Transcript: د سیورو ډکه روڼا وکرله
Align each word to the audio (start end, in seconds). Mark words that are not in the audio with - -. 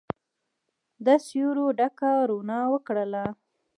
د 1.05 1.07
سیورو 1.27 1.65
ډکه 1.79 2.11
روڼا 2.29 2.59
وکرله 2.73 3.23